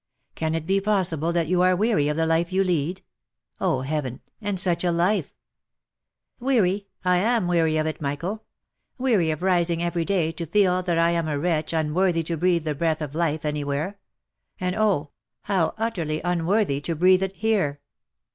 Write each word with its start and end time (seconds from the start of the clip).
"Can 0.41 0.55
it 0.55 0.65
be 0.65 0.81
possible 0.81 1.31
that 1.31 1.45
you 1.47 1.61
are 1.61 1.75
weary 1.75 2.07
of 2.07 2.17
the 2.17 2.25
life 2.25 2.51
you 2.51 2.63
lead? 2.63 3.03
Oh, 3.59 3.81
heaven! 3.81 4.19
and 4.41 4.59
such 4.59 4.83
a 4.83 4.91
life 4.91 5.35
!"""Weary? 6.39 6.87
am 7.05 7.43
I 7.45 7.47
weary 7.47 7.77
of 7.77 7.85
it, 7.85 8.01
Michael? 8.01 8.43
weary 8.97 9.29
of 9.29 9.43
rising 9.43 9.83
every 9.83 10.03
day 10.03 10.31
to 10.31 10.47
feel 10.47 10.81
that 10.81 10.97
I 10.97 11.11
am 11.11 11.27
a 11.27 11.37
wretch 11.37 11.71
unworthy 11.71 12.23
to 12.23 12.35
breathe 12.37 12.63
the 12.63 12.73
breath 12.73 13.03
of 13.03 13.13
life 13.13 13.45
any 13.45 13.63
where? 13.63 13.99
And 14.59 14.75
oh! 14.75 15.11
how 15.43 15.75
utterly 15.77 16.19
unworthy 16.23 16.81
to 16.81 16.95
breathe 16.95 17.21
it 17.21 17.35
here 17.35 17.79